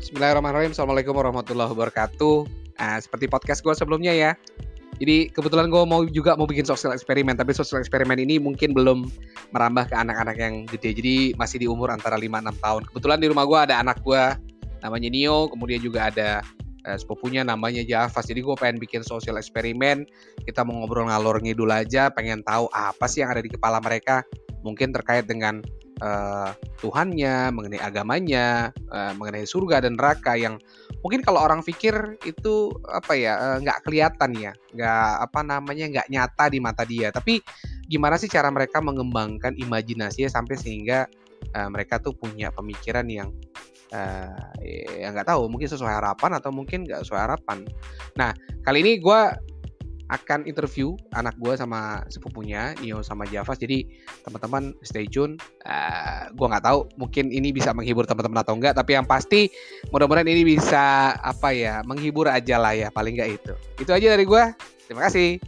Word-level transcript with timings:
Bismillahirrahmanirrahim. 0.00 0.72
Assalamualaikum 0.72 1.12
warahmatullahi 1.12 1.76
wabarakatuh. 1.76 2.48
Nah, 2.80 2.96
seperti 3.04 3.28
podcast 3.28 3.60
gue 3.60 3.76
sebelumnya 3.76 4.16
ya. 4.16 4.32
Jadi 4.96 5.28
kebetulan 5.28 5.68
gue 5.68 5.82
mau 5.84 6.08
juga 6.08 6.32
mau 6.40 6.48
bikin 6.48 6.64
sosial 6.64 6.96
eksperimen, 6.96 7.36
tapi 7.36 7.52
sosial 7.52 7.84
eksperimen 7.84 8.16
ini 8.16 8.40
mungkin 8.40 8.72
belum 8.72 9.12
merambah 9.52 9.92
ke 9.92 9.94
anak-anak 10.00 10.40
yang 10.40 10.64
gede. 10.72 10.96
Jadi 10.96 11.16
masih 11.36 11.60
di 11.60 11.68
umur 11.68 11.92
antara 11.92 12.16
5-6 12.16 12.32
tahun. 12.64 12.82
Kebetulan 12.88 13.18
di 13.20 13.28
rumah 13.28 13.44
gue 13.44 13.58
ada 13.60 13.76
anak 13.76 14.00
gue 14.00 14.24
namanya 14.80 15.08
Nio, 15.12 15.52
kemudian 15.52 15.84
juga 15.84 16.08
ada 16.08 16.40
eh, 16.88 16.96
sepupunya 16.96 17.44
namanya 17.44 17.84
Javas. 17.84 18.24
Jadi 18.24 18.40
gue 18.40 18.56
pengen 18.56 18.80
bikin 18.80 19.04
sosial 19.04 19.36
eksperimen. 19.36 20.08
Kita 20.48 20.64
mau 20.64 20.80
ngobrol 20.80 21.12
ngalor 21.12 21.44
ngidul 21.44 21.68
aja, 21.68 22.08
pengen 22.08 22.40
tahu 22.48 22.72
apa 22.72 23.04
sih 23.04 23.20
yang 23.20 23.36
ada 23.36 23.44
di 23.44 23.52
kepala 23.52 23.84
mereka. 23.84 24.24
Mungkin 24.64 24.96
terkait 24.96 25.28
dengan 25.28 25.60
uh, 26.00 26.50
Tuhannya, 26.80 27.52
mengenai 27.52 27.80
agamanya, 27.80 28.72
uh, 28.90 29.12
mengenai 29.16 29.44
surga 29.44 29.84
dan 29.84 29.96
neraka 29.96 30.34
yang 30.36 30.56
mungkin 31.00 31.24
kalau 31.24 31.40
orang 31.40 31.64
pikir 31.64 32.16
itu 32.28 32.72
apa 32.88 33.12
ya 33.16 33.36
uh, 33.36 33.56
nggak 33.60 33.84
kelihatan 33.86 34.30
ya, 34.36 34.52
nggak 34.74 35.12
apa 35.30 35.40
namanya 35.44 35.84
nggak 35.88 36.08
nyata 36.08 36.44
di 36.52 36.58
mata 36.58 36.82
dia. 36.84 37.08
Tapi 37.12 37.40
gimana 37.86 38.16
sih 38.16 38.28
cara 38.28 38.48
mereka 38.48 38.80
mengembangkan 38.80 39.56
imajinasinya 39.56 40.30
sampai 40.32 40.56
sehingga 40.56 41.06
uh, 41.56 41.68
mereka 41.68 42.00
tuh 42.00 42.16
punya 42.16 42.48
pemikiran 42.52 43.06
yang 43.08 43.28
uh, 43.94 44.50
ya 44.62 45.10
nggak 45.12 45.28
tahu 45.28 45.50
mungkin 45.50 45.68
sesuai 45.68 46.00
harapan 46.00 46.38
atau 46.38 46.50
mungkin 46.54 46.86
nggak 46.86 47.04
sesuai 47.04 47.22
harapan. 47.30 47.66
Nah 48.16 48.34
kali 48.64 48.82
ini 48.82 48.92
gue 49.00 49.20
akan 50.10 50.44
interview 50.44 50.98
anak 51.14 51.38
gue 51.38 51.54
sama 51.54 52.02
sepupunya 52.10 52.74
Nio 52.82 53.00
sama 53.06 53.24
Javas. 53.30 53.62
Jadi 53.62 53.86
teman-teman 54.26 54.74
stay 54.82 55.06
tune. 55.06 55.38
Uh, 55.62 55.70
eh, 55.70 56.22
gue 56.34 56.46
nggak 56.50 56.64
tahu 56.66 56.90
mungkin 56.98 57.30
ini 57.30 57.54
bisa 57.54 57.70
menghibur 57.70 58.04
teman-teman 58.04 58.42
atau 58.42 58.58
enggak 58.58 58.74
tapi 58.74 58.98
yang 58.98 59.06
pasti 59.06 59.46
mudah-mudahan 59.94 60.26
ini 60.26 60.42
bisa 60.58 61.14
apa 61.14 61.54
ya 61.54 61.86
menghibur 61.86 62.26
aja 62.26 62.58
lah 62.58 62.74
ya 62.74 62.88
paling 62.90 63.14
nggak 63.14 63.30
itu. 63.30 63.54
Itu 63.78 63.90
aja 63.94 64.18
dari 64.18 64.26
gue 64.26 64.42
terima 64.90 65.06
kasih 65.06 65.38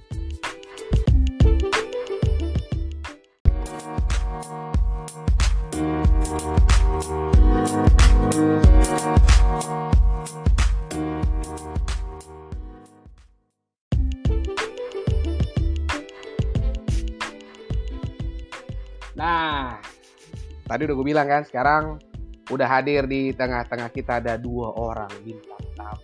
tadi 20.73 20.89
udah 20.89 20.97
gue 20.97 21.07
bilang 21.13 21.29
kan 21.29 21.45
sekarang 21.45 22.01
udah 22.49 22.65
hadir 22.65 23.05
di 23.05 23.37
tengah-tengah 23.37 23.93
kita 23.93 24.25
ada 24.25 24.41
dua 24.41 24.73
orang 24.73 25.13
bintang 25.21 25.61
tamu. 25.77 26.01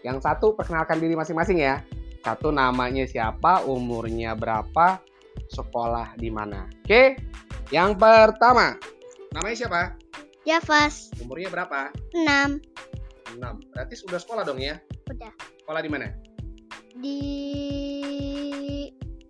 Yang 0.00 0.24
satu 0.24 0.56
perkenalkan 0.56 0.96
diri 0.96 1.12
masing-masing 1.12 1.60
ya. 1.60 1.84
Satu 2.24 2.48
namanya 2.48 3.04
siapa, 3.04 3.68
umurnya 3.68 4.32
berapa, 4.32 4.96
sekolah 5.52 6.16
di 6.16 6.32
mana. 6.32 6.72
Oke, 6.86 7.20
yang 7.68 7.92
pertama 8.00 8.80
namanya 9.36 9.56
siapa? 9.60 9.80
Javas. 10.48 11.12
Umurnya 11.20 11.52
berapa? 11.52 11.92
Enam. 12.16 12.64
Enam. 13.36 13.60
Berarti 13.76 13.94
sudah 14.00 14.16
sekolah 14.16 14.48
dong 14.48 14.58
ya? 14.58 14.80
Udah. 15.12 15.32
Sekolah 15.60 15.80
di 15.84 15.90
mana? 15.92 16.08
Di 16.96 17.18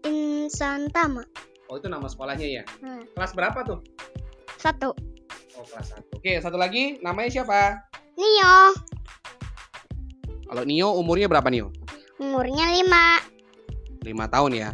Insan 0.06 0.86
Tama. 0.94 1.26
Oh 1.72 1.80
itu 1.80 1.88
nama 1.88 2.04
sekolahnya 2.04 2.48
ya? 2.60 2.64
Hmm. 2.84 3.08
Kelas 3.16 3.32
berapa 3.32 3.64
tuh? 3.64 3.80
Satu. 4.62 4.94
Oh, 5.58 5.66
kelas 5.66 5.90
satu. 5.90 6.22
Oke, 6.22 6.38
satu 6.38 6.54
lagi. 6.54 7.02
Namanya 7.02 7.42
siapa? 7.42 7.82
Nio. 8.14 8.78
Kalau 10.46 10.62
Nio 10.62 10.94
umurnya 10.94 11.26
berapa 11.26 11.50
Nio? 11.50 11.74
Umurnya 12.22 12.70
lima. 12.70 13.18
Lima 14.06 14.30
tahun 14.30 14.54
ya. 14.54 14.70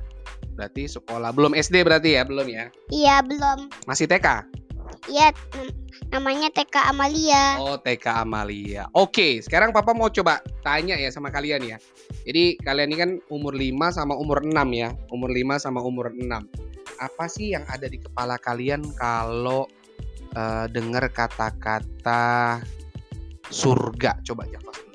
Berarti 0.60 0.92
sekolah 0.92 1.32
belum 1.32 1.56
SD 1.56 1.88
berarti 1.88 2.20
ya, 2.20 2.28
belum 2.28 2.44
ya? 2.52 2.68
Iya, 2.92 3.24
belum. 3.24 3.72
Masih 3.88 4.04
TK? 4.04 4.44
Iya, 5.08 5.32
namanya 6.12 6.52
TK 6.52 6.92
Amalia. 6.92 7.56
Oh, 7.56 7.80
TK 7.80 8.28
Amalia. 8.28 8.92
Oke, 8.92 9.40
sekarang 9.40 9.72
Papa 9.72 9.96
mau 9.96 10.12
coba 10.12 10.44
tanya 10.60 11.00
ya 11.00 11.08
sama 11.08 11.32
kalian 11.32 11.64
ya. 11.64 11.80
Jadi 12.28 12.60
kalian 12.60 12.92
ini 12.92 12.98
kan 12.98 13.10
umur 13.32 13.56
5 13.56 13.72
sama 13.88 14.12
umur 14.20 14.44
6 14.44 14.52
ya. 14.76 14.92
Umur 15.08 15.32
5 15.32 15.56
sama 15.64 15.80
umur 15.80 16.12
6. 16.12 16.28
Apa 16.98 17.24
sih 17.30 17.56
yang 17.56 17.64
ada 17.70 17.88
di 17.88 18.02
kepala 18.02 18.36
kalian 18.36 18.82
kalau 18.98 19.64
uh, 20.34 20.66
dengar 20.68 21.08
kata-kata 21.12 22.60
surga. 23.48 24.20
Coba 24.24 24.44
Javas 24.48 24.88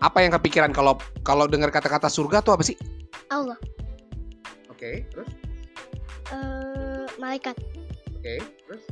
Apa 0.00 0.24
yang 0.24 0.32
kepikiran 0.32 0.72
kalau 0.72 0.96
kalau 1.20 1.44
dengar 1.44 1.68
kata-kata 1.68 2.08
surga 2.08 2.40
tuh 2.40 2.56
apa 2.56 2.64
sih? 2.64 2.72
Allah. 3.28 3.60
Oke, 4.72 4.80
okay, 4.80 4.94
terus? 5.12 5.28
Uh, 6.32 7.04
malaikat. 7.20 7.52
Oke, 8.16 8.24
okay, 8.24 8.38
terus? 8.64 8.82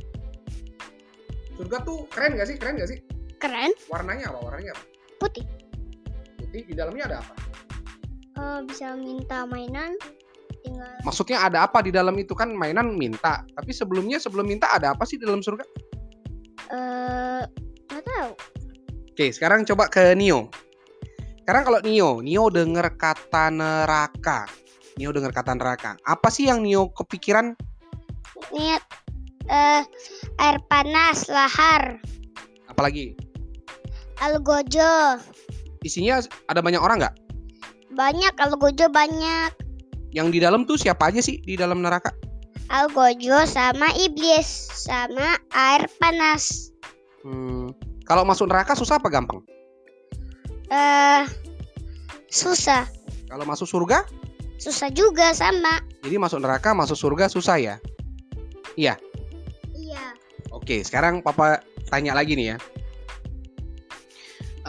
Surga 1.57 1.81
tuh 1.81 2.05
keren 2.13 2.37
gak 2.37 2.45
sih? 2.45 2.61
Keren 2.61 2.77
gak 2.77 2.93
sih? 2.93 3.01
Keren. 3.41 3.73
Warnanya 3.89 4.29
apa? 4.29 4.39
Warnanya 4.45 4.71
apa? 4.77 4.83
Putih. 5.17 5.45
Putih. 6.37 6.61
Di 6.69 6.73
dalamnya 6.77 7.09
ada 7.09 7.17
apa? 7.25 7.33
Uh, 8.37 8.59
bisa 8.69 8.93
minta 8.93 9.49
mainan, 9.49 9.97
tinggal 10.63 10.89
maksudnya 11.03 11.41
ada 11.41 11.65
apa 11.65 11.79
di 11.83 11.91
dalam 11.93 12.15
itu? 12.19 12.35
Kan 12.35 12.53
mainan 12.53 12.95
minta. 12.95 13.43
Tapi 13.55 13.71
sebelumnya 13.71 14.19
sebelum 14.19 14.47
minta 14.47 14.67
ada 14.71 14.93
apa 14.93 15.03
sih 15.07 15.17
di 15.17 15.25
dalam 15.25 15.43
surga? 15.43 15.63
Eh 15.63 16.75
uh, 16.75 17.43
nggak 17.89 18.03
tahu. 18.03 18.31
Oke 19.09 19.25
sekarang 19.35 19.65
coba 19.67 19.91
ke 19.91 20.13
Nio. 20.15 20.51
Sekarang 21.43 21.63
kalau 21.65 21.79
Nio 21.81 22.21
Nio 22.21 22.47
dengar 22.51 22.93
kata 22.95 23.49
neraka. 23.49 24.45
Nio 24.99 25.09
dengar 25.15 25.31
kata 25.31 25.55
neraka. 25.55 25.95
Apa 26.05 26.27
sih 26.29 26.47
yang 26.47 26.63
Nio 26.63 26.91
kepikiran? 26.91 27.55
Niat 28.53 28.83
uh, 29.49 29.83
air 30.39 30.57
panas 30.67 31.27
lahar. 31.27 31.99
Apalagi? 32.69 33.15
Algojo. 34.19 35.19
Isinya 35.83 36.19
ada 36.51 36.59
banyak 36.59 36.79
orang 36.79 36.99
nggak? 36.99 37.15
Banyak 37.95 38.35
algojo 38.37 38.91
banyak 38.91 39.51
yang 40.15 40.33
di 40.33 40.41
dalam 40.41 40.65
tuh 40.65 40.77
siapa 40.77 41.09
aja 41.13 41.21
sih 41.21 41.41
di 41.45 41.53
dalam 41.53 41.81
neraka? 41.85 42.13
Algojo 42.69 43.49
sama 43.49 43.89
iblis 43.97 44.45
sama 44.73 45.41
air 45.53 45.89
panas. 45.97 46.69
Hmm, 47.25 47.73
kalau 48.05 48.21
masuk 48.25 48.45
neraka 48.49 48.77
susah 48.77 49.01
apa 49.01 49.09
gampang? 49.09 49.41
Eh 50.69 50.77
uh, 50.77 51.23
susah. 52.29 52.85
Kalau 53.29 53.45
masuk 53.45 53.65
surga? 53.69 54.05
Susah 54.61 54.89
juga 54.93 55.33
sama. 55.33 55.81
Jadi 56.05 56.15
masuk 56.19 56.41
neraka, 56.41 56.73
masuk 56.75 56.97
surga 56.97 57.25
susah 57.31 57.57
ya? 57.57 57.75
Iya. 58.77 58.97
Iya. 59.73 60.13
Oke, 60.53 60.81
sekarang 60.85 61.21
papa 61.25 61.63
tanya 61.89 62.13
lagi 62.13 62.37
nih 62.37 62.53
ya. 62.53 62.57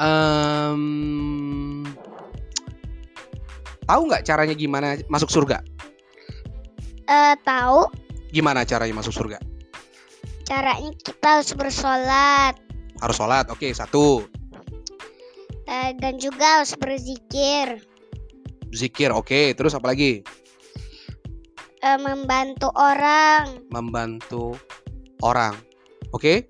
Um, 0.00 1.79
Tahu 3.86 4.00
nggak 4.08 4.24
caranya 4.26 4.54
gimana 4.56 4.98
masuk 5.08 5.30
surga? 5.32 5.62
Uh, 7.10 7.34
tahu. 7.42 7.90
Gimana 8.30 8.62
caranya 8.62 8.94
masuk 8.94 9.10
surga? 9.10 9.42
Caranya 10.46 10.90
kita 11.02 11.40
harus 11.40 11.50
bersolat. 11.54 12.54
Harus 13.00 13.16
sholat, 13.16 13.46
oke 13.50 13.70
satu. 13.70 14.26
Uh, 15.70 15.90
dan 16.02 16.18
juga 16.18 16.60
harus 16.60 16.74
berzikir. 16.74 17.82
Zikir, 18.70 19.10
oke. 19.10 19.54
Terus 19.54 19.74
apa 19.74 19.90
lagi? 19.90 20.22
Uh, 21.82 21.98
membantu 21.98 22.70
orang. 22.78 23.62
Membantu 23.74 24.54
orang, 25.22 25.58
oke? 26.14 26.46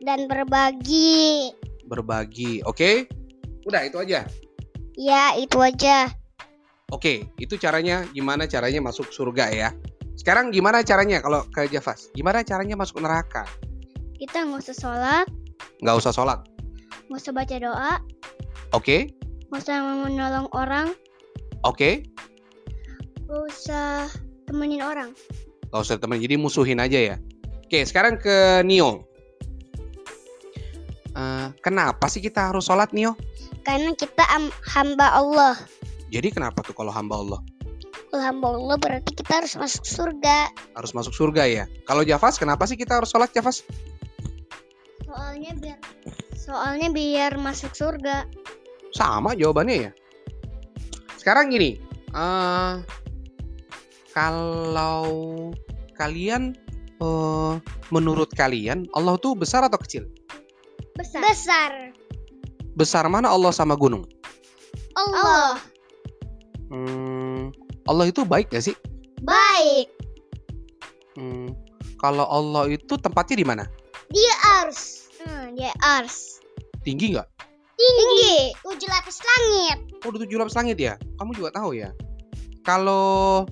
Dan 0.00 0.30
berbagi. 0.30 1.52
Berbagi, 1.88 2.64
oke? 2.64 3.08
Udah 3.68 3.84
itu 3.84 3.96
aja. 4.00 4.24
Ya 4.96 5.36
itu 5.36 5.60
aja. 5.60 6.08
Oke, 6.88 7.28
itu 7.36 7.60
caranya 7.60 8.08
gimana 8.16 8.48
caranya 8.48 8.80
masuk 8.80 9.12
surga 9.12 9.52
ya. 9.52 9.68
Sekarang 10.16 10.48
gimana 10.48 10.80
caranya 10.80 11.20
kalau 11.20 11.44
ke 11.52 11.68
Javas? 11.68 12.08
Gimana 12.16 12.40
caranya 12.40 12.80
masuk 12.80 13.04
neraka? 13.04 13.44
Kita 14.16 14.48
nggak 14.48 14.64
usah 14.64 14.76
sholat. 14.76 15.26
Nggak 15.84 15.96
usah 16.00 16.12
sholat. 16.16 16.40
Nggak 17.12 17.20
usah 17.20 17.32
baca 17.36 17.56
doa. 17.60 17.94
Oke. 18.72 19.12
Nggak 19.52 19.60
usah 19.68 19.76
menolong 19.84 20.48
orang. 20.56 20.96
Oke. 21.68 22.08
Nggak 23.28 23.42
usah 23.52 24.08
temenin 24.48 24.80
orang. 24.80 25.12
Nggak 25.68 25.82
usah 25.84 26.00
temenin, 26.00 26.24
jadi 26.24 26.36
musuhin 26.40 26.80
aja 26.80 26.98
ya. 27.14 27.16
Oke, 27.68 27.84
sekarang 27.84 28.16
ke 28.16 28.64
Nio. 28.64 29.04
Uh, 31.12 31.52
kenapa 31.60 32.08
sih 32.08 32.24
kita 32.24 32.48
harus 32.48 32.64
sholat 32.64 32.96
Nio? 32.96 33.12
Karena 33.60 33.92
kita 33.92 34.24
hamba 34.72 35.12
Allah. 35.12 35.54
Jadi 36.08 36.28
kenapa 36.32 36.64
tuh 36.64 36.72
kalau 36.72 36.88
hamba 36.88 37.20
Allah? 37.20 37.40
Kalau 38.08 38.24
hamba 38.24 38.48
Allah 38.56 38.76
berarti 38.80 39.12
kita 39.12 39.44
harus 39.44 39.52
masuk 39.60 39.84
surga. 39.84 40.48
Harus 40.72 40.96
masuk 40.96 41.12
surga 41.12 41.44
ya. 41.44 41.64
Kalau 41.84 42.00
Javas 42.00 42.40
kenapa 42.40 42.64
sih 42.64 42.80
kita 42.80 42.96
harus 42.96 43.12
sholat 43.12 43.28
Javas? 43.36 43.60
Soalnya 45.04 45.52
biar 45.60 45.78
soalnya 46.32 46.88
biar 46.88 47.36
masuk 47.36 47.76
surga. 47.76 48.24
Sama 48.96 49.36
jawabannya 49.36 49.76
ya. 49.88 49.92
Sekarang 51.20 51.52
gini, 51.52 51.76
eh 52.16 52.74
kalau 54.16 55.04
kalian 56.00 56.56
eh 57.04 57.54
menurut 57.92 58.32
kalian 58.32 58.88
Allah 58.96 59.20
tuh 59.20 59.36
besar 59.36 59.68
atau 59.68 59.76
kecil? 59.76 60.08
Besar. 60.96 61.20
Besar. 61.20 61.72
Besar 62.72 63.04
mana 63.12 63.28
Allah 63.28 63.52
sama 63.52 63.76
gunung? 63.76 64.08
Allah. 64.96 65.60
Hmm, 66.68 67.52
Allah 67.88 68.12
itu 68.12 68.24
baik 68.24 68.52
gak 68.52 68.68
sih? 68.68 68.76
Baik. 69.24 69.88
Hmm, 71.18 71.50
kalau 71.98 72.24
Allah 72.28 72.70
itu 72.70 72.94
tempatnya 72.94 73.36
di 73.40 73.46
mana? 73.46 73.64
Dia 74.12 74.34
ars. 74.62 75.10
Hmm, 75.20 75.56
dia 75.58 75.74
ars. 75.82 76.38
Tinggi 76.86 77.12
nggak? 77.12 77.28
Tinggi. 77.78 78.54
Tujuh 78.62 78.88
lapis 78.88 79.18
langit. 79.20 79.78
Oh, 80.02 80.10
udah 80.14 80.20
tujuh 80.24 80.38
lapis 80.38 80.56
langit 80.56 80.78
ya? 80.78 80.94
Kamu 81.18 81.34
juga 81.34 81.50
tahu 81.54 81.74
ya? 81.74 81.90
Kalau 82.62 83.44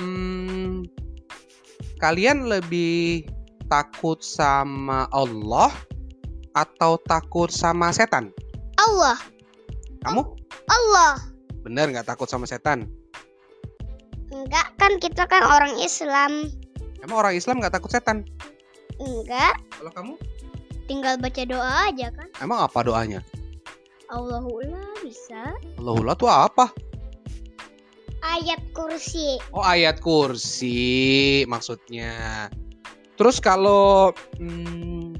hmm, 0.00 0.88
kalian 2.00 2.48
lebih 2.48 3.28
takut 3.68 4.20
sama 4.24 5.06
Allah 5.12 5.70
atau 6.56 6.98
takut 7.06 7.52
sama 7.52 7.94
setan? 7.94 8.34
Allah. 8.80 9.16
Kamu 10.02 10.24
Allah. 10.66 11.29
Bener 11.62 11.92
nggak 11.92 12.08
takut 12.08 12.28
sama 12.28 12.48
setan? 12.48 12.88
Enggak 14.30 14.72
kan 14.78 14.96
kita 15.02 15.26
kan 15.26 15.42
orang 15.44 15.76
Islam. 15.82 16.48
Emang 17.00 17.26
orang 17.26 17.34
Islam 17.36 17.60
nggak 17.60 17.74
takut 17.76 17.90
setan? 17.92 18.24
Enggak. 19.00 19.56
Kalau 19.74 19.92
kamu? 19.92 20.14
Tinggal 20.86 21.16
baca 21.22 21.42
doa 21.46 21.72
aja 21.88 22.10
kan. 22.12 22.28
Emang 22.42 22.60
apa 22.62 22.82
doanya? 22.82 23.20
Allahullah 24.10 24.90
bisa. 25.06 25.54
Allahullah 25.78 26.18
tuh 26.18 26.30
apa? 26.30 26.66
Ayat 28.20 28.60
kursi. 28.76 29.40
Oh 29.54 29.64
ayat 29.64 30.02
kursi 30.02 31.42
maksudnya. 31.48 32.48
Terus 33.16 33.40
kalau 33.40 34.12
hmm, 34.36 35.16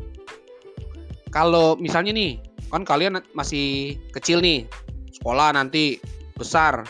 kalau 1.30 1.78
misalnya 1.78 2.12
nih 2.12 2.42
kan 2.70 2.82
kalian 2.86 3.22
masih 3.32 3.98
kecil 4.14 4.42
nih 4.42 4.66
sekolah 5.14 5.54
nanti 5.54 5.98
besar 6.40 6.88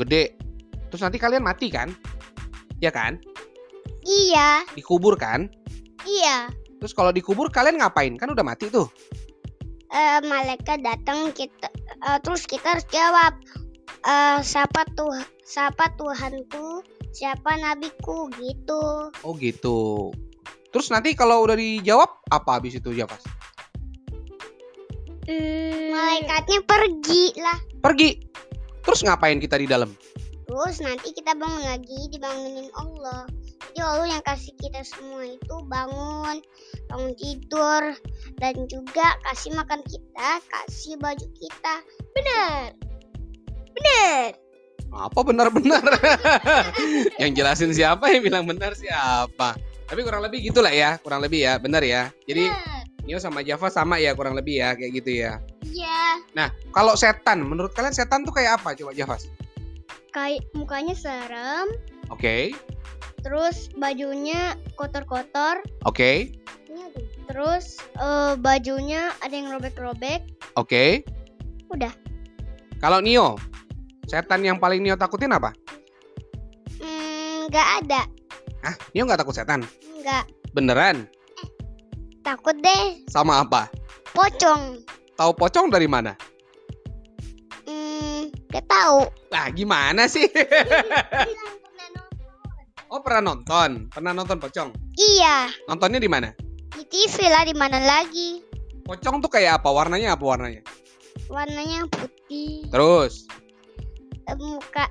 gede 0.00 0.32
terus 0.88 1.04
nanti 1.04 1.20
kalian 1.20 1.44
mati 1.44 1.68
kan? 1.68 1.92
Ya 2.80 2.88
kan? 2.88 3.20
Iya. 4.00 4.64
Dikubur 4.72 5.20
kan? 5.20 5.52
Iya. 6.08 6.48
Terus 6.80 6.96
kalau 6.96 7.12
dikubur 7.12 7.52
kalian 7.52 7.82
ngapain? 7.82 8.16
Kan 8.16 8.32
udah 8.32 8.46
mati 8.46 8.72
tuh. 8.72 8.88
Eh, 9.92 10.18
malaikat 10.24 10.80
datang 10.80 11.32
kita 11.36 11.68
eh, 12.04 12.18
terus 12.24 12.48
kita 12.48 12.76
harus 12.76 12.86
jawab 12.88 13.32
eh, 14.04 14.38
siapa 14.40 14.88
tuh 14.96 15.12
siapa 15.46 15.92
Tuhanku 15.94 16.82
siapa 17.16 17.56
nabiku 17.56 18.28
gitu 18.36 19.08
Oh 19.24 19.32
gitu. 19.36 20.10
Terus 20.74 20.92
nanti 20.92 21.16
kalau 21.16 21.44
udah 21.48 21.56
dijawab 21.56 22.08
apa 22.28 22.60
habis 22.60 22.76
itu 22.76 22.92
ya 22.92 23.04
pas? 23.08 23.20
malaikatnya 25.90 26.62
pergi 26.62 27.34
lah 27.42 27.58
Pergi. 27.82 28.10
Terus 28.86 29.00
ngapain 29.02 29.42
kita 29.42 29.58
di 29.58 29.66
dalam? 29.66 29.90
terus 30.46 30.78
nanti 30.78 31.10
kita 31.10 31.34
bangun 31.34 31.62
lagi 31.66 32.06
dibangunin 32.14 32.70
Allah 32.78 33.26
jadi 33.74 33.82
Allah 33.82 34.08
yang 34.08 34.24
kasih 34.24 34.54
kita 34.62 34.80
semua 34.86 35.26
itu 35.26 35.56
bangun 35.66 36.38
bangun 36.86 37.12
tidur 37.18 37.82
dan 38.38 38.54
juga 38.70 39.18
kasih 39.26 39.58
makan 39.58 39.82
kita 39.90 40.38
kasih 40.46 40.94
baju 41.02 41.26
kita 41.34 41.74
benar 42.14 42.72
benar 43.74 44.32
Apa 44.96 45.20
benar-benar? 45.28 45.82
yang 47.20 47.36
jelasin 47.36 47.74
siapa 47.74 48.06
yang 48.16 48.22
bilang 48.24 48.48
benar 48.48 48.72
siapa? 48.72 49.52
Tapi 49.84 50.00
kurang 50.00 50.24
lebih 50.24 50.40
gitulah 50.40 50.72
ya, 50.72 50.96
kurang 51.04 51.20
lebih 51.20 51.44
ya, 51.44 51.60
benar 51.60 51.84
ya. 51.84 52.08
Jadi. 52.24 52.48
Nio 53.06 53.22
sama 53.22 53.38
Java 53.46 53.70
sama 53.70 54.02
ya 54.02 54.18
kurang 54.18 54.34
lebih 54.34 54.58
ya 54.58 54.74
kayak 54.74 54.92
gitu 54.98 55.10
ya. 55.22 55.38
iya 55.70 55.95
Nah, 56.32 56.48
kalau 56.70 56.92
setan, 56.94 57.40
menurut 57.42 57.72
kalian 57.72 57.92
setan 57.92 58.22
tuh 58.22 58.32
kayak 58.32 58.60
apa? 58.60 58.72
Coba 58.74 58.92
Java. 58.92 59.16
kayak 60.10 60.48
mukanya 60.56 60.96
serem 60.96 61.68
Oke, 62.08 62.56
terus 63.20 63.68
bajunya 63.76 64.56
kotor-kotor 64.74 65.60
oke, 65.84 66.32
terus 67.28 67.76
eh, 68.00 68.32
bajunya 68.40 69.12
ada 69.20 69.34
yang 69.34 69.52
robek-robek 69.52 70.24
oke. 70.54 71.04
Udah. 71.68 71.92
Kalau 72.78 73.04
Nio, 73.04 73.36
setan 74.06 74.40
yang 74.40 74.56
paling 74.56 74.80
Nio 74.80 74.96
takutin 74.96 75.36
apa? 75.36 75.52
Hmm, 76.80 77.52
nggak 77.52 77.68
ada 77.84 78.08
Hah? 78.62 78.74
Nio 78.96 79.04
nggak 79.04 79.20
takut 79.20 79.36
setan? 79.36 79.68
nggak 80.00 80.24
Beneran? 80.52 81.04
takut 82.22 82.56
deh 82.56 83.04
Sama 83.06 83.44
apa? 83.44 83.68
pocong 84.10 84.80
Tahu 85.16 85.32
pocong 85.32 85.68
dari 85.68 85.88
mana? 85.88 86.12
hmm 87.64 88.28
nggak 88.46 88.64
tahu 88.68 89.08
Lah, 89.28 89.50
gimana 89.50 90.06
sih? 90.06 90.28
oh, 92.92 93.00
pernah 93.00 93.22
nonton? 93.24 93.88
Pernah 93.90 94.12
nonton 94.12 94.38
pocong? 94.38 94.70
iya 94.96 95.50
Nontonnya 95.66 95.98
di 95.98 96.08
mana? 96.08 96.30
di 96.76 96.84
TV 96.86 97.26
lah 97.26 97.42
di 97.42 97.52
mana 97.52 97.80
lagi 97.80 98.44
Pocong 98.84 99.18
tuh 99.18 99.28
kayak 99.28 99.58
apa? 99.58 99.68
Warnanya 99.72 100.14
apa 100.14 100.22
warnanya? 100.22 100.62
warnanya 101.26 101.88
putih 101.90 102.68
Terus, 102.68 103.24
Eh, 104.26 104.34
muka 104.36 104.90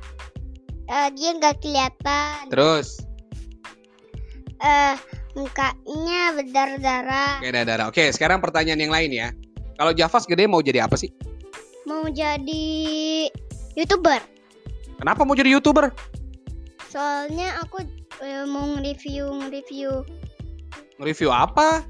eh, 0.88 1.08
dia 1.14 1.30
nggak 1.32 1.60
kelihatan 1.60 2.48
terus. 2.50 3.04
eh 4.58 4.96
mukanya 5.36 6.32
berdarah-darah 6.34 7.44
Kayak 7.44 7.68
darah. 7.68 7.86
Oke, 7.88 8.10
sekarang 8.10 8.40
pertanyaan 8.40 8.80
yang 8.80 8.90
lain 8.90 9.12
ya. 9.12 9.28
Kalau 9.76 9.92
Javas 9.92 10.24
gede 10.24 10.46
mau 10.46 10.60
jadi 10.60 10.84
apa 10.84 10.96
sih? 10.96 11.12
mau 11.86 12.10
jadi 12.10 12.66
youtuber 13.78 14.18
Kenapa 14.98 15.22
mau 15.22 15.38
jadi 15.38 15.54
youtuber? 15.54 15.94
soalnya 16.90 17.60
aku 17.60 17.84
eh, 18.20 18.42
mau 18.44 18.66
nge-review 18.74 19.30
nge-review 19.30 20.02
Nge-review 20.98 21.30
apa? 21.30 21.86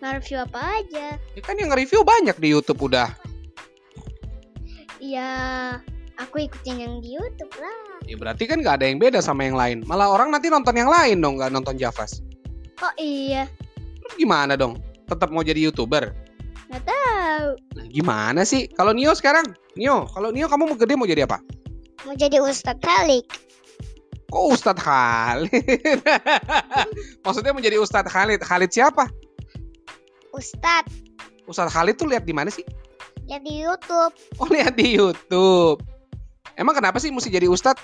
nge-review 0.00 0.38
apa 0.40 0.60
aja 0.80 1.06
Ya 1.18 1.42
kan 1.42 1.58
yang 1.58 1.68
nge-review 1.68 2.00
banyak 2.02 2.38
di 2.38 2.48
YouTube 2.50 2.88
udah. 2.88 3.12
ya 4.96 5.28
aku 6.16 6.48
ikutin 6.48 6.80
yang 6.80 6.94
di 6.98 7.12
YouTube 7.12 7.52
lah 7.58 7.76
Ya 8.04 8.16
berarti 8.16 8.44
kan 8.44 8.60
nggak 8.60 8.80
ada 8.80 8.86
yang 8.86 9.00
beda 9.00 9.20
sama 9.20 9.44
yang 9.44 9.56
lain. 9.56 9.80
Malah 9.84 10.08
orang 10.08 10.28
nanti 10.28 10.52
nonton 10.52 10.76
yang 10.76 10.88
lain 10.88 11.20
dong, 11.20 11.40
nggak 11.40 11.48
nonton 11.48 11.76
Javas. 11.76 12.20
oh 12.78 12.92
iya 12.96 13.48
Terus 14.00 14.14
gimana 14.14 14.54
dong? 14.54 14.76
Tetap 15.04 15.28
mau 15.28 15.40
jadi 15.40 15.68
youtuber? 15.68 16.12
nggak 16.68 16.84
tahu 16.84 17.13
Nah, 17.74 17.86
gimana 17.90 18.42
sih? 18.46 18.70
Kalau 18.72 18.94
Nio 18.94 19.14
sekarang, 19.16 19.44
Nio, 19.74 20.06
kalau 20.12 20.30
Nio 20.30 20.46
kamu 20.46 20.70
mau 20.70 20.76
gede 20.78 20.94
mau 20.94 21.08
jadi 21.08 21.26
apa? 21.26 21.38
mau 22.04 22.12
jadi 22.12 22.36
Ustadz 22.36 22.84
Halik 22.84 23.24
Kok 24.28 24.44
Ustadz 24.50 24.82
Khalid? 24.82 26.02
Maksudnya 27.24 27.54
menjadi 27.54 27.78
Ustadz 27.78 28.10
Khalid. 28.10 28.42
Khalid 28.42 28.70
siapa? 28.74 29.06
Ustadz 30.34 30.90
Ustadz 31.46 31.70
Khalid 31.70 31.94
tuh 32.00 32.10
lihat 32.10 32.26
di 32.26 32.34
mana 32.34 32.50
sih? 32.50 32.66
lihat 33.24 33.46
di 33.46 33.62
YouTube 33.62 34.12
Oh 34.42 34.48
lihat 34.50 34.74
di 34.76 34.98
YouTube. 34.98 35.80
Emang 36.58 36.74
kenapa 36.76 36.98
sih 36.98 37.14
mesti 37.14 37.30
jadi 37.30 37.46
Ustadz? 37.46 37.80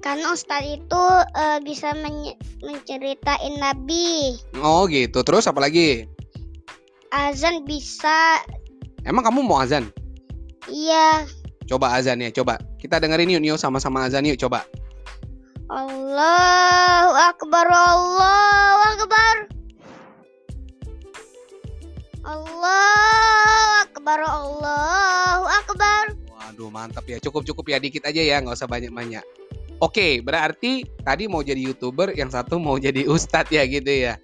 karena 0.00 0.30
Ustadz 0.30 0.80
itu 0.80 1.04
eh, 1.34 1.58
bisa 1.66 1.90
menye- 1.98 2.38
menceritain 2.62 3.54
Nabi 3.58 4.38
Oh 4.62 4.86
gitu. 4.88 5.20
Terus 5.26 5.44
apa 5.50 5.58
lagi? 5.60 6.06
Azan 7.14 7.62
bisa 7.66 8.42
Emang 9.06 9.22
kamu 9.22 9.46
mau 9.46 9.62
azan? 9.62 9.86
iya 10.66 11.22
Coba 11.66 11.98
azan 11.98 12.22
ya, 12.22 12.30
coba. 12.30 12.62
Kita 12.78 13.02
dengerin 13.02 13.26
yuk, 13.34 13.42
Nio 13.42 13.56
sama-sama 13.58 14.06
azan 14.06 14.22
yuk, 14.22 14.38
coba. 14.38 14.62
Allahu 15.66 17.10
Akbar 17.10 17.66
Allahu 17.66 18.80
Akbar 18.94 19.36
Allahu 22.22 23.70
Akbar 23.82 24.18
Allahu 24.22 25.44
Akbar 25.50 26.04
Waduh, 26.30 26.70
mantap 26.70 27.02
ya. 27.10 27.18
Cukup-cukup 27.18 27.66
ya, 27.66 27.82
dikit 27.82 28.06
aja 28.06 28.22
ya, 28.22 28.38
nggak 28.38 28.54
usah 28.54 28.70
banyak-banyak. 28.70 29.26
Oke, 29.82 30.22
berarti 30.22 30.86
tadi 31.02 31.26
mau 31.26 31.42
jadi 31.42 31.58
youtuber, 31.58 32.14
yang 32.14 32.30
satu 32.30 32.62
mau 32.62 32.78
jadi 32.78 33.02
ustadz 33.14 33.50
ya 33.50 33.66
gitu 33.66 33.90
ya. 33.90 34.22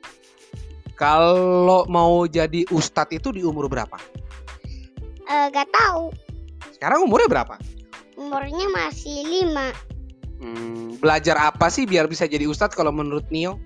Kalau 0.95 1.85
mau 1.87 2.25
jadi 2.25 2.65
ustadz 2.69 3.13
itu 3.13 3.33
di 3.33 3.43
umur 3.43 3.67
berapa? 3.67 3.97
Eh, 5.25 5.47
Gak 5.49 5.69
tahu 5.71 6.13
Sekarang 6.73 7.05
umurnya 7.05 7.29
berapa? 7.29 7.57
umurnya 8.13 8.69
masih 8.69 9.25
lima 9.25 9.73
Hmm, 10.37 10.99
belajar 10.99 11.39
apa 11.39 11.71
sih 11.71 11.87
biar 11.87 12.05
bisa 12.05 12.27
jadi 12.27 12.45
ustadz 12.45 12.75
kalau 12.75 12.93
menurut 12.93 13.25
Nio? 13.31 13.57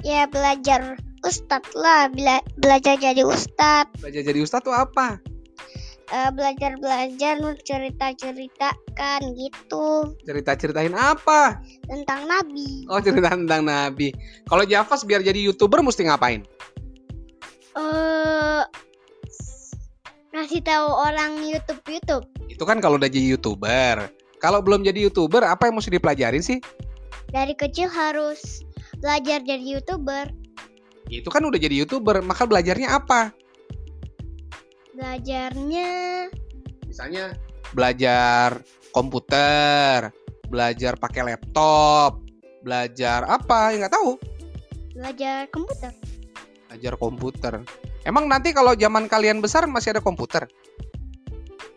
ya 0.00 0.26
belajar 0.26 0.98
Ustadz 1.20 1.72
lah, 1.72 2.12
bela- 2.12 2.44
belajar 2.60 3.00
jadi 3.00 3.24
ustadz, 3.24 3.96
Belajar 3.96 4.20
jadi 4.20 4.40
ustadz 4.40 4.64
tuh 4.64 4.76
apa? 4.76 5.16
Eh, 6.12 6.30
belajar-belajar 6.36 7.40
cerita-ceritakan 7.64 9.20
gitu 9.40 10.12
Cerita-ceritain 10.28 10.92
apa? 10.92 11.56
tentang 11.88 12.28
Nabi. 12.28 12.84
Oh 12.92 13.00
cerita 13.00 13.32
tentang 13.32 13.64
Nabi. 13.64 14.12
Kalau 14.44 14.68
Javas 14.68 15.00
biar 15.08 15.24
jadi 15.24 15.40
youtuber 15.40 15.80
mesti 15.80 16.04
ngapain? 16.04 16.44
Eh, 17.72 18.62
ngasih 20.36 20.60
tahu 20.60 20.88
orang 20.92 21.40
YouTube 21.40 21.80
YouTube. 21.88 22.24
Itu 22.52 22.68
kan 22.68 22.84
kalau 22.84 23.00
udah 23.00 23.08
jadi 23.08 23.40
youtuber. 23.40 24.12
Kalau 24.44 24.60
belum 24.60 24.84
jadi 24.84 25.08
youtuber 25.08 25.40
apa 25.40 25.72
yang 25.72 25.80
mesti 25.80 25.88
dipelajarin 25.88 26.44
sih? 26.44 26.60
Dari 27.32 27.56
kecil 27.56 27.88
harus 27.88 28.60
belajar 29.00 29.40
jadi 29.40 29.80
youtuber. 29.80 30.28
Itu 31.08 31.32
kan 31.32 31.48
udah 31.48 31.56
jadi 31.56 31.80
youtuber, 31.84 32.20
maka 32.20 32.44
belajarnya 32.44 32.92
apa? 32.92 33.32
Belajarnya 34.94 35.90
Misalnya 36.86 37.34
belajar 37.74 38.62
komputer, 38.94 40.14
belajar 40.46 40.94
pakai 40.94 41.34
laptop, 41.34 42.22
belajar 42.62 43.26
apa? 43.26 43.74
Ya 43.74 43.76
nggak 43.84 43.94
tahu. 43.98 44.10
belajar 44.94 45.50
komputer. 45.50 45.90
Belajar 46.70 46.94
komputer. 46.94 47.54
Emang 48.06 48.30
nanti 48.30 48.54
kalau 48.54 48.78
zaman 48.78 49.10
kalian 49.10 49.42
besar 49.42 49.66
masih 49.66 49.98
ada 49.98 50.02
komputer? 50.04 50.46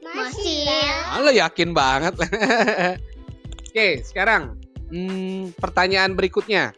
Masih. 0.06 0.70
Ah, 1.10 1.18
lo 1.26 1.34
yakin 1.34 1.74
banget. 1.74 2.14
Oke, 3.74 4.06
sekarang 4.06 4.54
hmm, 4.94 5.58
pertanyaan 5.58 6.14
berikutnya 6.14 6.78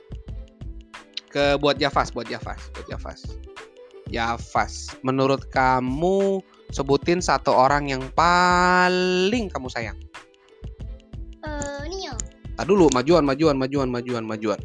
ke 1.27 1.60
buat 1.60 1.75
Javas, 1.75 2.15
buat 2.15 2.31
Javas, 2.31 2.72
buat 2.72 2.88
Javas. 2.88 3.19
Javas, 4.10 4.94
menurut 5.06 5.46
kamu 5.54 6.42
sebutin 6.74 7.22
satu 7.22 7.54
orang 7.54 7.89
yang 7.89 8.04
paling 8.13 9.50
kamu 9.50 9.70
sayang. 9.70 9.98
Eh, 11.46 11.82
Nio. 11.89 12.13
Tak 12.58 12.66
dulu, 12.68 12.89
majuan, 12.92 13.24
majuan, 13.24 13.56
majuan, 13.56 13.88
majuan, 13.88 14.25
majuan. 14.25 14.60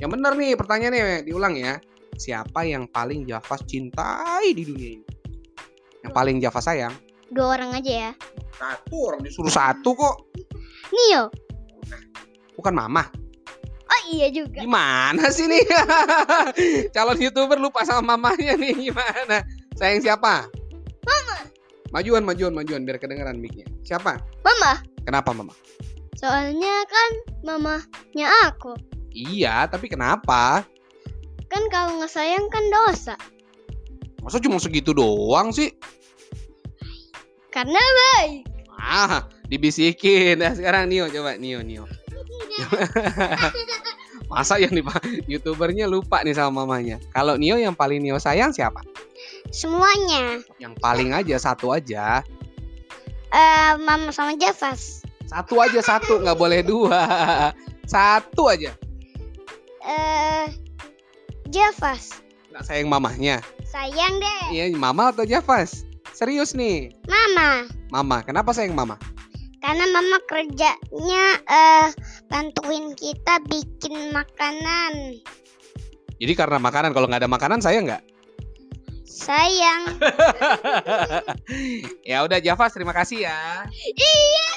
Yang 0.00 0.10
benar 0.16 0.32
nih 0.36 0.56
pertanyaannya, 0.56 1.28
diulang 1.28 1.56
ya. 1.56 1.76
Siapa 2.20 2.68
yang 2.68 2.84
paling 2.88 3.24
Javas 3.24 3.64
cintai 3.64 4.52
di 4.52 4.62
dunia 4.68 4.90
ini? 5.00 5.06
Yang 6.04 6.12
paling 6.12 6.36
Javas 6.40 6.64
sayang? 6.68 6.94
Dua 7.32 7.56
orang 7.56 7.72
aja 7.76 7.92
ya. 8.08 8.10
Satu 8.56 8.96
orang 9.12 9.20
disuruh 9.24 9.52
satu 9.52 9.96
kok. 9.96 10.16
Nio. 10.92 11.32
Bukan 12.56 12.74
mama. 12.76 13.08
Iya 14.08 14.28
juga. 14.32 14.64
Gimana 14.64 15.28
sih 15.28 15.44
nih? 15.44 15.64
Calon 16.94 17.20
youtuber 17.20 17.60
lupa 17.60 17.84
sama 17.84 18.16
mamanya 18.16 18.56
nih 18.56 18.90
gimana? 18.90 19.44
Sayang 19.76 20.00
siapa? 20.00 20.48
Mama. 21.04 21.36
Majuan, 21.92 22.24
majuan, 22.24 22.54
majuan 22.54 22.86
biar 22.86 22.96
kedengeran 22.96 23.36
mic-nya. 23.36 23.66
Siapa? 23.84 24.16
Mama. 24.46 24.80
Kenapa 25.04 25.34
mama? 25.34 25.52
Soalnya 26.16 26.84
kan 26.86 27.10
mamanya 27.42 28.28
aku. 28.46 28.76
Iya, 29.10 29.66
tapi 29.66 29.90
kenapa? 29.90 30.62
Kan 31.50 31.66
kalau 31.72 31.98
nggak 31.98 32.12
sayang 32.12 32.46
kan 32.46 32.62
dosa. 32.70 33.16
Masa 34.22 34.38
cuma 34.38 34.60
segitu 34.60 34.94
doang 34.94 35.50
sih? 35.50 35.72
Karena 37.50 37.80
baik. 37.80 38.46
Ah, 38.78 39.26
dibisikin. 39.50 40.38
Nah, 40.38 40.54
sekarang 40.54 40.86
Nio 40.86 41.10
coba 41.10 41.34
Nio, 41.36 41.60
Nio. 41.66 41.84
Masa 44.30 44.62
yang 44.62 44.70
di 44.70 44.82
youtubernya 45.34 45.90
lupa 45.90 46.22
nih 46.22 46.38
sama 46.38 46.62
mamanya. 46.62 47.02
Kalau 47.10 47.34
Nio 47.34 47.58
yang 47.58 47.74
paling 47.74 47.98
Nio 47.98 48.16
sayang 48.22 48.54
siapa? 48.54 48.78
Semuanya. 49.50 50.38
Yang 50.62 50.78
paling 50.78 51.10
aja 51.10 51.36
satu 51.36 51.74
aja. 51.74 52.22
Eh, 53.34 53.72
mama 53.82 54.14
sama 54.14 54.38
Javas. 54.38 55.02
Satu 55.26 55.58
aja 55.58 55.82
satu, 55.82 56.22
nggak 56.22 56.38
boleh 56.38 56.62
dua. 56.62 57.02
Satu 57.90 58.46
aja. 58.46 58.70
Eh, 59.82 60.46
Javas. 61.50 62.22
Nggak 62.54 62.64
sayang 62.66 62.86
mamahnya. 62.90 63.42
Sayang 63.66 64.22
deh. 64.22 64.42
Iya, 64.54 64.70
mama 64.74 65.10
atau 65.10 65.26
Javas? 65.26 65.86
Serius 66.14 66.54
nih. 66.54 66.94
Mama. 67.06 67.70
Mama, 67.90 68.22
kenapa 68.22 68.50
sayang 68.54 68.74
mama? 68.74 68.98
Karena 69.60 69.84
mama 69.92 70.18
kerjanya 70.24 71.24
eh 71.44 71.88
bantuin 72.32 72.96
kita 72.96 73.44
bikin 73.44 74.12
makanan. 74.12 75.20
Jadi 76.20 76.32
karena 76.36 76.60
makanan, 76.60 76.92
kalau 76.92 77.08
nggak 77.08 77.24
ada 77.24 77.32
makanan 77.32 77.60
saya 77.64 77.80
nggak. 77.80 78.02
Sayang. 79.08 80.00
ya 82.10 82.24
udah 82.24 82.38
Javas, 82.40 82.72
terima 82.72 82.92
kasih 82.92 83.28
ya. 83.28 83.64
iya. 83.96 84.48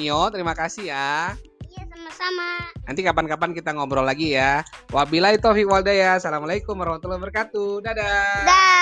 Nio, 0.00 0.32
terima 0.32 0.56
kasih 0.56 0.92
ya. 0.92 1.36
Iya 1.70 1.84
sama-sama. 1.92 2.72
Nanti 2.88 3.00
kapan-kapan 3.04 3.52
kita 3.52 3.76
ngobrol 3.76 4.04
lagi 4.04 4.34
ya. 4.34 4.64
Wabillahi 4.90 5.38
taufiq 5.38 5.68
wal 5.68 5.84
hidayah. 5.84 6.18
Assalamualaikum 6.18 6.74
warahmatullahi 6.74 7.20
wabarakatuh. 7.20 7.84
Dadah. 7.84 8.44
Dah. 8.48 8.79